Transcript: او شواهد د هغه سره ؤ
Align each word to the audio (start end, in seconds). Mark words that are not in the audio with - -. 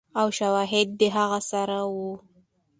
او 0.19 0.27
شواهد 0.37 0.87
د 0.99 1.01
هغه 1.15 1.39
سره 1.51 1.77
ؤ 1.95 2.09